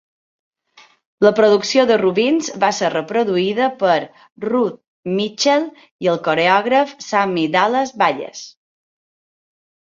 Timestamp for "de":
1.91-1.97